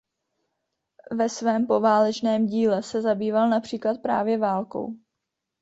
Ve 1.11 1.29
svém 1.29 1.65
poválečném 1.67 2.45
díle 2.47 2.83
se 2.83 3.01
zabýval 3.01 3.49
například 3.49 4.01
právě 4.01 4.37
válkou. 4.37 4.95